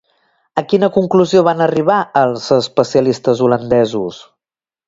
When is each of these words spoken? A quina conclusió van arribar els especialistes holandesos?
A 0.59 0.63
quina 0.71 0.89
conclusió 0.95 1.43
van 1.49 1.61
arribar 1.67 1.99
els 2.23 2.49
especialistes 2.57 3.47
holandesos? 3.49 4.25